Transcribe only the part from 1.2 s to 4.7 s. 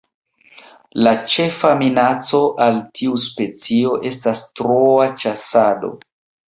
ĉefa minaco al tiu specio estas